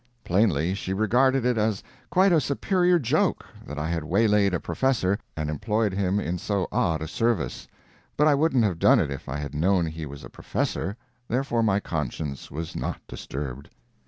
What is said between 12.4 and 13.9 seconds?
was not disturbed.